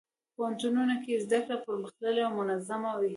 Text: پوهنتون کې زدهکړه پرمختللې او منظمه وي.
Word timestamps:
پوهنتون 0.35 0.89
کې 1.03 1.21
زدهکړه 1.25 1.57
پرمختللې 1.65 2.21
او 2.27 2.31
منظمه 2.39 2.91
وي. 2.99 3.09